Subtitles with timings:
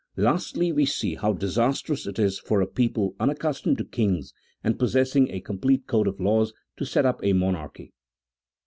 [0.17, 4.79] Lastly, we see how disastrous it is for a people un accustomed to kings, and
[4.79, 7.93] possessing a complete code of laws, to set up a monarchy.